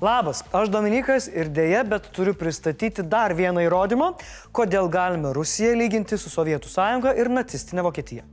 [0.00, 4.06] Labas, aš Dominikas ir dėja, bet turiu pristatyti dar vieną įrodymą,
[4.56, 8.24] kodėl galime Rusiją lyginti su Sovietų sąjunga ir nacistinė Vokietija.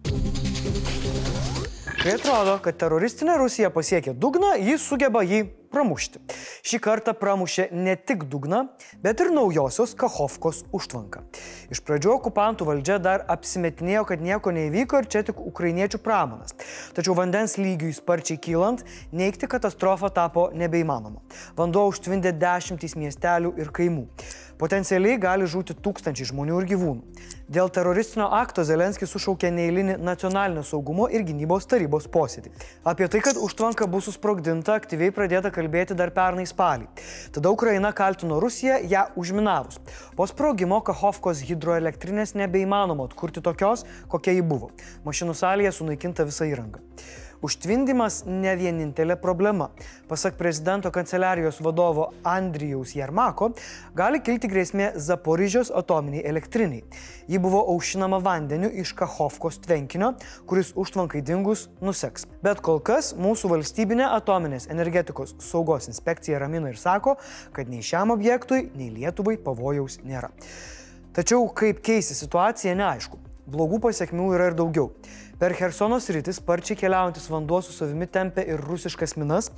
[1.99, 5.41] Kai atrodo, kad teroristinė Rusija pasiekė dugną, ji sugeba jį
[5.71, 6.21] pramušti.
[6.67, 8.63] Šį kartą pramušė ne tik dugną,
[9.03, 11.23] bet ir naujosios Kahovkos užtvanką.
[11.73, 16.55] Iš pradžių okupantų valdžia dar apsimetinėjo, kad nieko neįvyko ir čia tik ukrainiečių pramonas.
[16.97, 21.23] Tačiau vandens lygiui sparčiai kylant, neikti katastrofą tapo nebeįmanoma.
[21.59, 24.07] Vanduo užtvindė dešimtys miestelių ir kaimų.
[24.57, 27.25] Potencialiai gali žūti tūkstančiai žmonių ir gyvūnų.
[27.53, 32.49] Dėl teroristinio akto Zelenskis sušaukė neįlinį nacionalinio saugumo ir gynybos tarybos posėdį.
[32.89, 36.87] Apie tai, kad užtvanka bus susprogdinta, aktyviai pradėta kalbėti dar pernai spalį.
[37.35, 39.81] Tada Ukraina kaltino Rusiją ją užminavus.
[40.15, 44.71] Po sprogimo Kahovkos hidroelektrinės nebeįmanoma atkurti tokios, kokia ji buvo.
[45.07, 46.83] Mašinų salėje sunaikinta visa įranga.
[47.45, 49.67] Užtvindymas ne vienintelė problema.
[50.09, 53.51] Pasak prezidento kanceliarijos vadovo Andrijaus Jarmako,
[53.97, 56.81] gali kilti grėsmė Zaporižios atominiai elektriniai.
[57.29, 60.15] Ji buvo aušinama vandeniu iš Kahovkos tvenkinio,
[60.49, 62.25] kuris užtvankai dingus nuseks.
[62.41, 67.19] Bet kol kas mūsų valstybinė atominės energetikos saugos inspekcija ramina ir sako,
[67.53, 70.33] kad nei šiam objektui, nei Lietuvai pavojaus nėra.
[71.13, 73.21] Tačiau kaip keisi situacija neaišku.
[73.47, 74.91] Blogų pasiekmių yra ir daugiau.
[75.37, 79.51] Per Hersono sritį sparčiai keliaujantis vanduo su savimi tempia ir rusiškas minas,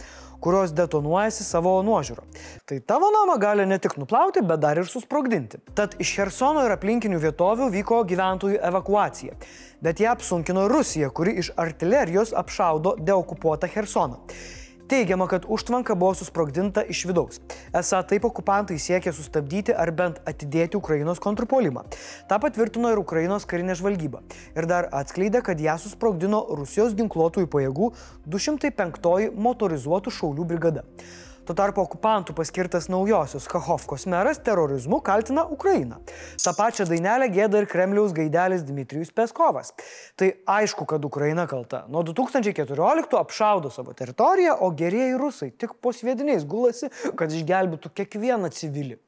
[0.44, 2.25] kurios detonuojasi savo nuožiūro.
[2.67, 5.61] Tai tavo namą gali ne tik nuplauti, bet dar ir susprogdinti.
[5.80, 9.39] Tad iš Hersono ir aplinkinių vietovių vyko gyventojų evakuacija.
[9.80, 14.19] Bet ją apsunkino Rusija, kuri iš artilerijos apšaudo deokupuotą Hersoną.
[14.90, 17.38] Teigiama, kad užtvanka buvo susprogdinta iš vidaus.
[17.78, 21.84] Esą taip okupantai siekė sustabdyti ar bent atidėti Ukrainos kontrpuolimą.
[22.26, 24.23] Ta patvirtino ir Ukrainos karinė žvalgyba.
[24.58, 27.94] Ir dar atskleidė, kad ją susprogdino Rusijos ginkluotųjų pajėgų
[28.26, 30.88] 205 motorizuotų šaulių brigada.
[31.50, 35.95] Tuo tarpu okupantų paskirtas naujosios Kahovkos meras terorizmu kaltina Ukrainą.
[36.44, 39.72] Ta pačia dainelė gėda ir Kremliaus gaidelis Dmitrijus Peskovas.
[40.14, 41.87] Tai aišku, kad Ukraina kalta.
[41.89, 48.54] Nuo 2014 apšaudo savo teritoriją, o gerieji rusai tik po sviediniais gulasi, kad išgelbėtų kiekvieną
[48.54, 48.99] civilį.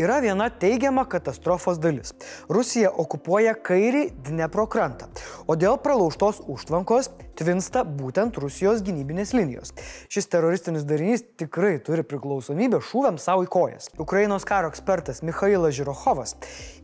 [0.00, 2.14] Yra viena teigiama katastrofos dalis.
[2.48, 5.10] Rusija okupuoja kairį Dnepro krantą,
[5.44, 9.74] o dėl pralaužtos užtvankos tvinsta būtent Rusijos gynybinės linijos.
[10.08, 13.90] Šis teroristinis darinys tikrai turi priklausomybę šūviam savo į kojas.
[14.00, 16.32] Ukrainos karo ekspertas Mikhailas Žirochovas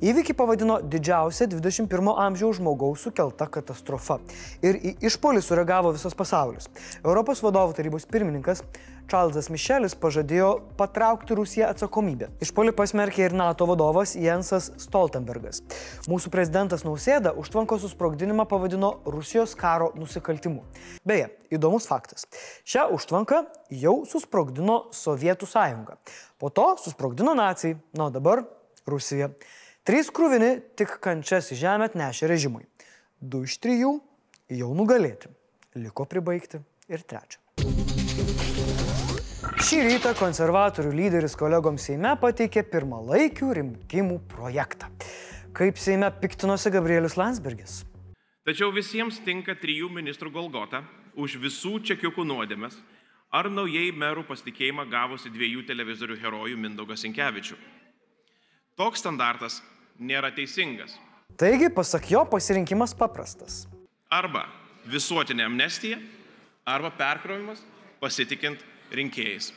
[0.04, 4.18] įvykį pavadino didžiausia 21 amžiaus žmogaus sukelta katastrofa.
[4.60, 6.68] Ir į išpolį sureagavo visas pasaulis.
[7.00, 8.60] Europos vadovų tarybos pirmininkas
[9.06, 12.26] Čarlzas Mišelis pažadėjo patraukti Rusiją atsakomybę.
[12.42, 15.60] Išpolį pasmerkė ir NATO vadovas Jensas Stoltenbergas.
[16.10, 20.64] Mūsų prezidentas Nausėda užtvanko susprogdinimą pavadino Rusijos karo nusikaltimu.
[21.06, 22.26] Beje, įdomus faktas.
[22.66, 25.96] Šią užtvanką jau susprogdino Sovietų sąjunga.
[26.42, 28.42] Po to susprogdino nacijai, na dabar
[28.86, 29.30] Rusija.
[29.86, 32.66] Trys krūvini tik kančias į žemę atnešė režimui.
[33.22, 34.00] Du iš trijų
[34.50, 35.30] jau nugalėti.
[35.78, 37.38] Liko pribaigti ir trečią.
[39.56, 44.90] Šį rytą konservatorių lyderis kolegoms Seime pateikė pirmalaikių rinkimų projektą.
[45.56, 47.78] Kaip Seime piktinosi Gabrielius Landsbergis.
[48.44, 50.82] Tačiau visiems tinka trijų ministrų Golgota
[51.16, 52.76] už visų čekiukų nuodėmes
[53.32, 57.56] ar naujai merų pasitikėjimą gavusi dviejų televizorių herojų Mindaugas Inkevičių.
[58.76, 59.62] Toks standartas
[59.96, 60.98] nėra teisingas.
[61.40, 63.64] Taigi, pasak jo, pasirinkimas paprastas.
[64.12, 64.44] Arba
[64.84, 65.96] visuotinė amnestija,
[66.68, 67.64] arba perkrovimas
[68.04, 68.60] pasitikint
[68.94, 69.50] rinkėjais.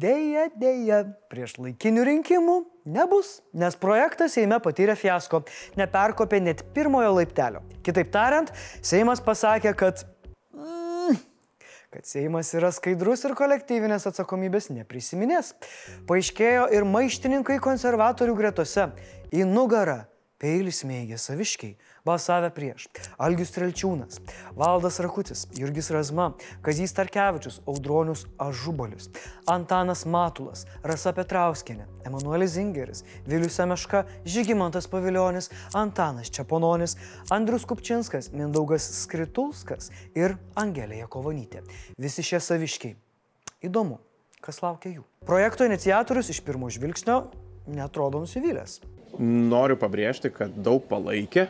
[0.00, 2.56] Deja, deja, prieš laikinių rinkimų
[2.92, 5.42] nebus, nes projektas Seime patyrė fiasko,
[5.78, 7.62] neperkopė net pirmojo laiptelio.
[7.86, 8.52] Kitaip tariant,
[8.84, 10.04] Seimas pasakė, kad...
[10.54, 11.18] Mm,
[11.94, 15.54] kad Seimas yra skaidrus ir kolektyvinės atsakomybės neprisiminės.
[16.08, 18.90] Paaiškėjo ir maištininkai konservatorių gretose
[19.34, 20.04] į nugarą
[20.36, 22.90] Peilis smėgė saviškiai, balsavę prieš.
[23.16, 24.18] Algius Trelčiūnas,
[24.58, 26.26] Valdas Rakutis, Jurgis Razma,
[26.66, 29.08] Kazys Tarkevičius, Audronius Ažubalius,
[29.48, 36.98] Antanas Matulas, Rasa Petrauskenė, Emanuelis Zingeris, Vilius Semeška, Žygimantas Paviljonis, Antanas Čiapononis,
[37.32, 41.64] Andrius Kupčinskas, Mindaugas Skritulskas ir Angelija Kovanytė.
[41.96, 42.92] Visi šie saviškiai.
[43.64, 44.02] Įdomu,
[44.44, 45.06] kas laukia jų.
[45.24, 47.22] Projekto iniciatorius iš pirmo žvilgsnio
[47.72, 48.82] netrodo nusivylęs.
[49.18, 51.48] Noriu pabrėžti, kad daug palaikė.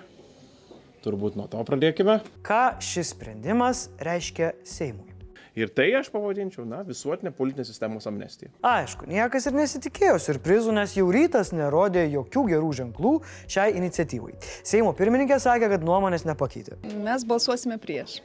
[1.06, 2.20] Turbūt nuo to pradėkime.
[2.47, 5.17] Ką šis sprendimas reiškia Seimui?
[5.56, 8.50] Ir tai aš pavadinčiau, na, visuotinė politinės sistemos amnestija.
[8.67, 13.12] Aišku, niekas ir nesitikėjo surprizų, nes jau rytas nerodė jokių gerų ženklų
[13.49, 14.35] šiai iniciatyvai.
[14.61, 16.76] Seimo pirmininkė sakė, kad nuomonės nepakeitė.
[17.06, 18.19] Mes balsuosime prieš.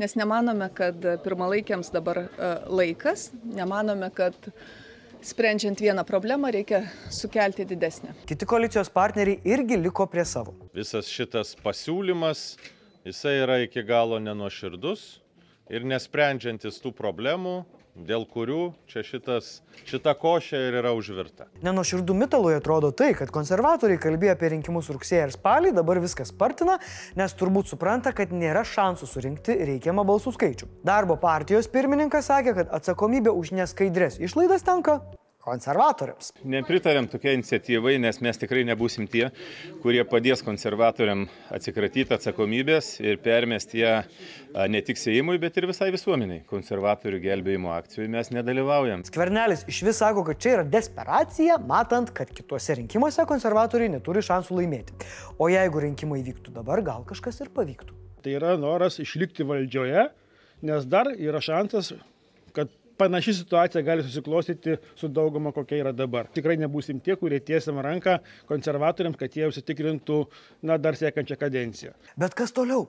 [0.00, 2.28] nes nemanome, kad pirmalaikiams dabar e,
[2.72, 4.34] laikas, nemanome, kad
[5.26, 8.14] sprendžiant vieną problemą reikia sukelti didesnę.
[8.26, 10.54] Kiti koalicijos partneriai irgi liko prie savo.
[10.74, 12.56] Visas šitas pasiūlymas,
[13.06, 15.04] jisai yra iki galo nenuoširdus
[15.72, 17.62] ir nesprendžiantis tų problemų,
[17.96, 21.48] dėl kurių čia šitas, šita košė ir yra užvirta.
[21.64, 26.78] Nenuoširdų mitalui atrodo tai, kad konservatoriai kalbėjo apie rinkimus rugsėjai ir spalį, dabar viskas spartina,
[27.18, 30.70] nes turbūt supranta, kad nėra šansų surinkti reikiamą balsų skaičių.
[30.86, 35.00] Darbo partijos pirmininkas sakė, kad atsakomybė už neskaidrės išlaidas tenka
[35.42, 36.30] konservatoriams.
[36.46, 39.24] Nepritarėm tokia iniciatyvai, nes mes tikrai nebūsim tie,
[39.82, 43.96] kurie padės konservatoriam atsikratyti atsakomybės ir permesti ją
[44.70, 46.44] ne tik Seimui, bet ir visai visuomeniai.
[46.50, 49.02] Konservatorių gelbėjimo akcijų mes nedalyvaujam.
[49.08, 54.60] Skvernelis iš vis sako, kad čia yra desperacija, matant, kad kituose rinkimuose konservatoriai neturi šansų
[54.60, 54.94] laimėti.
[55.42, 57.98] O jeigu rinkimai vyktų dabar, gal kažkas ir pavyktų.
[58.22, 60.06] Tai yra noras išlikti valdžioje,
[60.62, 61.90] nes dar yra šansas,
[62.98, 66.28] panaši situacija gali susiklostyti su dauguma, kokia yra dabar.
[66.34, 68.18] Tikrai nebūsim tie, kurie tiesiam ranką
[68.50, 70.18] konservatoriams, kad jie užsitikrintų,
[70.68, 71.94] na, dar siekiančią kadenciją.
[72.20, 72.86] Bet kas toliau?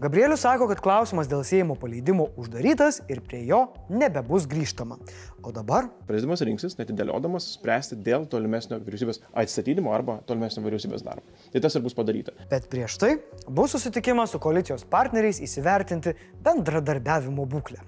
[0.00, 4.96] Gabrielius sako, kad klausimas dėl Seimo paleidimo uždarytas ir prie jo nebebus grįžtama.
[5.44, 11.26] O dabar Prezidentas rinksis, netidėliodamas, spręsti dėl tolimesnio vyriausybės atstatydimo arba tolimesnio vyriausybės darbo.
[11.52, 12.32] Tai tas ir bus padaryta.
[12.50, 13.12] Bet prieš tai
[13.44, 17.84] bus susitikimas su koalicijos partneriais įsivertinti bendradarbiavimo būklę.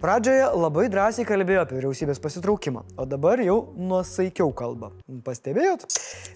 [0.00, 4.88] Pradžioje labai drąsiai kalbėjo apie vyriausybės pasitraukimą, o dabar jau nuosaikiau kalba.
[5.26, 5.84] Pastebėjot?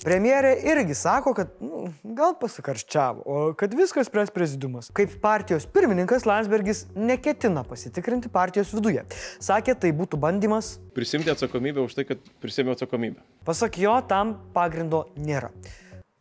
[0.04, 1.86] Premjerė irgi sako, kad nu,
[2.18, 4.90] gal pasikarščiavo, o kad viskas spręs prezidiumas.
[4.92, 9.06] Kaip partijos pirmininkas Landsbergis neketina pasitikrinti partijos viduje.
[9.40, 10.74] Sakė, tai būtų bandymas.
[10.92, 13.24] Prisimti atsakomybę už tai, kad prisėmiau atsakomybę.
[13.48, 15.54] Pasak jo, tam pagrindo nėra.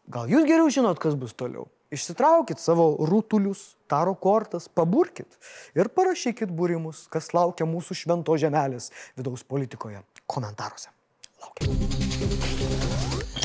[0.07, 1.67] Gal jūs geriau žinot, kas bus toliau?
[1.93, 5.37] Išsitraukit savo rūtulius, taro kortas, paburkit
[5.77, 10.89] ir parašykit būrimus, kas laukia mūsų švento žemelės vidaus politikoje komentaruose.
[11.43, 11.93] Laukiam.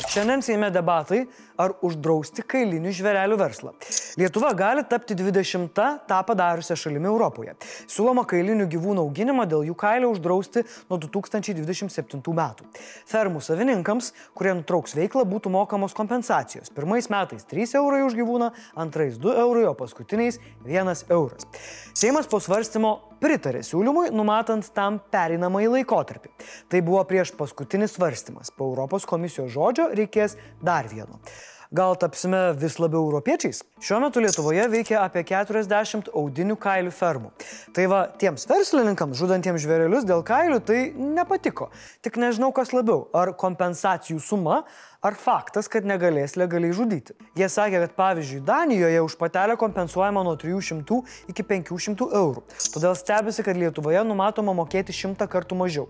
[0.09, 1.21] Šiandien Seime debatai,
[1.61, 3.75] ar uždrausti kailinių žvėrelių verslą.
[4.19, 7.53] Lietuva gali tapti 20-tą tą padariusią šalimi Europoje.
[7.87, 12.65] Siūloma kailinių gyvūnų auginimą dėl jų kailio uždrausti nuo 2027 metų.
[13.07, 16.73] Fermų savininkams, kurie nutrauks veiklą, būtų mokamos kompensacijos.
[16.75, 21.47] Pirmais metais 3 eurai už gyvūną, antrais 2 eurai, o paskutiniais 1 euras.
[21.95, 26.33] Seimas po svarstymo pritarė siūlymui, numatant tam pereinamąjį laikotarpį.
[26.75, 28.51] Tai buvo prieš paskutinį svarstymas.
[28.51, 31.23] Po Europos komisijos žodžio reikės dar vieno.
[31.69, 33.59] Gal tapsime vis labiau europiečiais?
[33.85, 37.29] Šiuo metu Lietuvoje veikia apie 40 audinių kailių fermų.
[37.77, 41.67] Tai va, tiems verslininkams, žudantiems žvėrelius dėl kailių, tai nepatiko.
[42.01, 44.63] Tik nežinau, kas labiau- ar kompensacijų suma,
[45.05, 47.13] ar faktas, kad negalės legaliai žudyti.
[47.37, 52.43] Jie sakė, kad pavyzdžiui, Danijoje už patelę kompensuojama nuo 300 iki 500 eurų.
[52.73, 55.89] Todėl stebisi, kad Lietuvoje numatoma mokėti 100 kartų mažiau.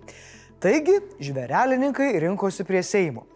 [0.59, 3.29] Taigi, žvėrelininkai rinkosi prie Seimo.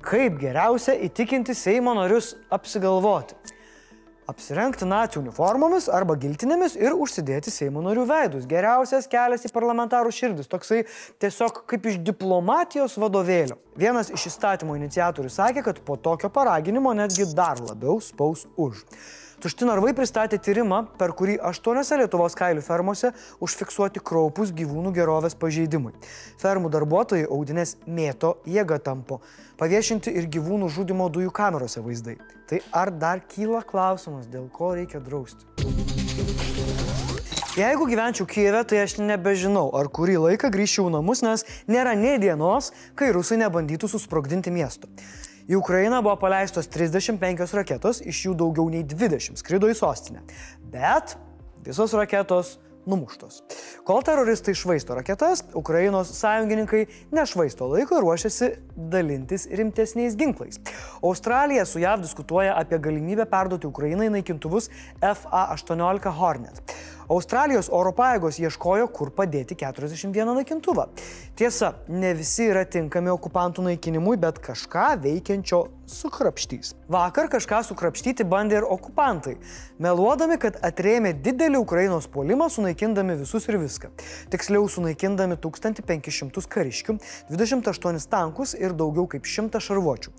[0.00, 3.34] Kaip geriausia įtikinti Seimo narius apsigalvoti?
[4.30, 8.46] Apsirengti nacijų uniformomis arba giltinėmis ir užsidėti Seimo narių veidus.
[8.48, 10.48] Geriausias kelias į parlamentarų širdis.
[10.48, 10.84] Toksai
[11.20, 13.58] tiesiog kaip iš diplomatijos vadovėlio.
[13.76, 18.86] Vienas iš įstatymo iniciatorių sakė, kad po tokio paraginimo netgi dar labiau spaus už.
[19.40, 23.08] Tušti narvai pristatė tyrimą, per kurį aštuoniose Lietuvos kailių fermose
[23.40, 25.94] užfiksuoti kraupus gyvūnų gerovės pažeidimai.
[26.42, 29.22] Fermų darbuotojai audinės mėto, jėga tampo,
[29.56, 32.18] paviešinti ir gyvūnų žudimo dujų kamerose vaizdai.
[32.52, 35.48] Tai ar dar kyla klausimas, dėl ko reikia drausti?
[37.56, 42.70] Jeigu gyvenčiau Kijeve, tai aš nebežinau, ar kurį laiką grįžčiau namus, nes nėra nei dienos,
[42.92, 44.86] kai rusai nebandytų susprogdinti miesto.
[45.50, 50.20] Į Ukrainą buvo paleistos 35 raketos, iš jų daugiau nei 20 skrido į sostinę.
[50.70, 51.16] Bet
[51.66, 52.52] visos raketos
[52.86, 53.40] numuštos.
[53.84, 58.52] Kol teroristai švaisto raketas, Ukrainos sąjungininkai nešvaisto laiko ir ruošiasi
[58.94, 60.60] dalintis rimtesniais ginklais.
[61.02, 64.70] Australija su JAV diskutuoja apie galimybę perduoti Ukrainai naikintuvus
[65.02, 66.62] FA-18 Hornet.
[67.10, 70.84] Australijos oro pajėgos ieškojo, kur padėti 41 naikintuvą.
[71.34, 76.76] Tiesa, ne visi yra tinkami okupantų naikinimui, bet kažką veikiančio sukrapštys.
[76.92, 79.34] Vakar kažką sukrapštyti bandė ir okupantai,
[79.82, 83.90] meluodami, kad atrėmė didelį Ukrainos puolimą, sunaikindami visus ir viską.
[84.30, 87.00] Tiksliau, sunaikindami 1500 kariškių,
[87.34, 90.14] 28 tankus ir daugiau kaip 100 šarvuočių.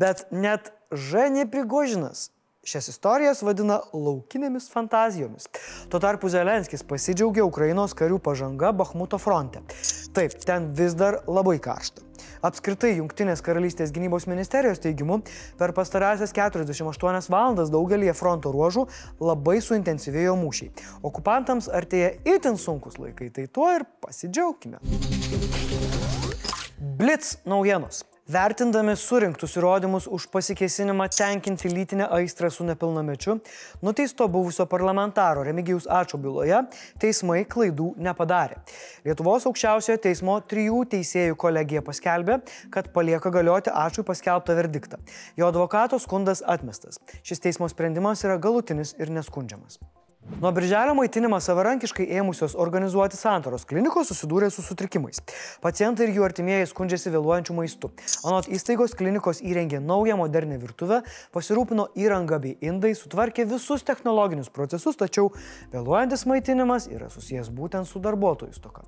[0.00, 2.31] Bet net Ženė Prigožinas
[2.62, 5.48] Šias istorijas vadina laukinėmis fantazijomis.
[5.90, 9.64] Tuo tarpu Zelenskis pasidžiaugia Ukrainos karių pažanga Bakhmuto fronte.
[10.14, 12.04] Taip, ten vis dar labai karšta.
[12.46, 15.18] Apskritai, Junktinės karalystės gynybos ministerijos teigimu,
[15.58, 18.86] per pastarąsias 48 valandas daugelį fronto ruožų
[19.18, 20.70] labai suintensyvėjo mūšiai.
[21.02, 24.78] Okupantams artėja itin sunkus laikai, tai tuo ir pasidžiaugkime.
[26.78, 28.04] Blitz naujienos.
[28.30, 33.40] Vertindami surinktus įrodymus už pasikesinimą tenkinti lytinę aistrą su nepilnamečiu,
[33.82, 36.60] nuteisto buvusio parlamentaro Remigijus Ačio byloje
[37.02, 38.60] teismai klaidų nepadarė.
[39.02, 42.38] Lietuvos aukščiausiojo teismo trijų teisėjų kolegija paskelbė,
[42.70, 45.02] kad palieka galioti Ačiui paskelbtą verdiktą.
[45.34, 47.02] Jo advokato skundas atmestas.
[47.26, 49.82] Šis teismo sprendimas yra galutinis ir neskundžiamas.
[50.22, 55.18] Nuo birželio maitinimą savarankiškai ėmusios organizuoti santaros klinikos susidūrė su sutrikimais.
[55.64, 57.90] Pacientai ir jų artimieji skundžiasi vėluojančių maistų.
[58.30, 61.02] Anot įstaigos klinikos įrengė naują modernę virtuvę,
[61.34, 65.32] pasirūpino įrangą bei indai, sutvarkė visus technologinius procesus, tačiau
[65.74, 68.86] vėluojantis maitinimas yra susijęs būtent su darbuotojų stoka.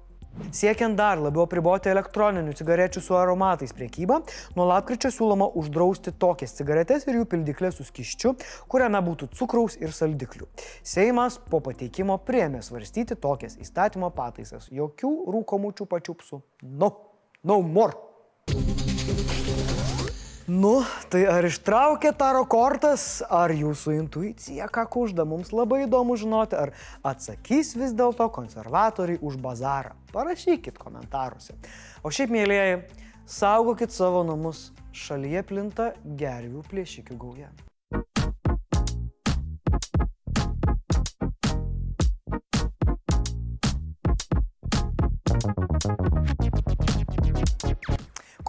[0.54, 4.20] Siekiant dar labiau apriboti elektroninių cigarečių su aromatais priekybą,
[4.56, 8.34] nuo lapkričio siūloma uždrausti tokias cigaretes ir jų pildiklės su skiščiu,
[8.70, 10.48] kuriame būtų cukraus ir saldiklių.
[10.82, 14.70] Seimas po pateikimo priemė svarstyti tokias įstatymo pataisas.
[14.74, 16.42] Jokių rūkomųčių pačiupsų.
[16.82, 16.90] No,
[17.42, 18.13] no more.
[20.44, 26.58] Nu, tai ar ištraukė taro kortas, ar jūsų intuicija ką kužda, mums labai įdomu žinoti,
[26.58, 29.94] ar atsakys vis dėlto konservatoriai už bazarą.
[30.12, 31.56] Parašykit komentaruose.
[32.04, 32.82] O šiaip, mėlyjeji,
[33.24, 37.48] saugokit savo namus, šalyje plinta gervių plėšikių gauja.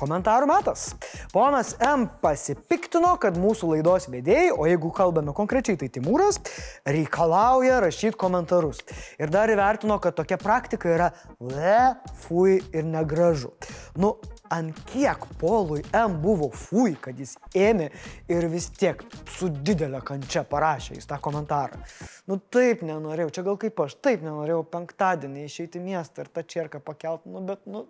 [0.06, 0.92] Komentarų metas.
[1.34, 6.38] Ponas M pasipiktino, kad mūsų laidos vedėjai, o jeigu kalbame konkrečiai, tai Timūras,
[6.86, 8.84] reikalauja rašyti komentarus.
[9.18, 11.10] Ir dar įvertino, kad tokia praktika yra
[11.42, 11.96] le,
[12.28, 13.56] fui ir negražu.
[13.98, 14.14] Nu,
[14.54, 17.90] ant kiek Polui M buvo fui, kad jis ėmė
[18.30, 19.02] ir vis tiek
[19.34, 21.82] su didelė kančia parašė jis tą komentarą.
[22.30, 26.46] Nu taip nenorėjau, čia gal kaip aš, taip nenorėjau penktadienį išeiti į miestą ir tą
[26.46, 27.88] čerką pakelt, nu bet, nu,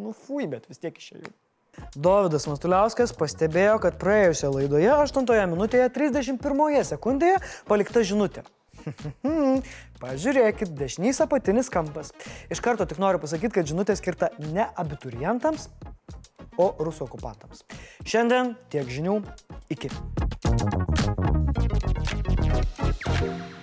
[0.00, 1.32] nu fui, bet vis tiek išėjau.
[1.92, 8.46] Dovydas Mastuliauskas pastebėjo, kad praėjusioje laidoje 8 minutėje 31 sekundėje palikta žinutė.
[10.02, 12.12] Pažiūrėkit, dešinys apatinis kampas.
[12.52, 15.68] Iš karto tik noriu pasakyti, kad žinutė skirta ne abiturientams,
[16.56, 17.64] o rusų okupantams.
[18.08, 19.20] Šiandien tiek žinių.
[19.72, 19.90] Iki.
[23.06, 23.55] thank you